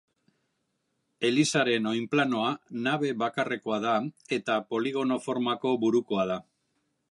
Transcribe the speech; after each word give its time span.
Elizaren 1.29 1.89
oinplanoa 1.91 2.47
nabe 2.87 3.13
bakarrekoa 3.25 3.79
da 3.85 3.93
eta 4.41 4.59
poligono 4.73 5.21
formako 5.29 5.77
burukoa 5.87 6.29
da. 6.35 6.43